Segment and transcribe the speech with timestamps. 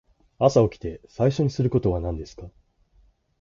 [0.39, 2.49] 朝起きて最初にすることは何ですか。